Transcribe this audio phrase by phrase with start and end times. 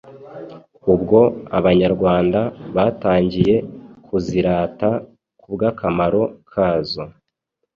[0.93, 1.19] ubwo
[1.57, 2.39] abanyarwanda
[2.75, 3.55] batangiye
[4.05, 4.89] kuzirata
[5.41, 7.03] kubwakamaro kazo.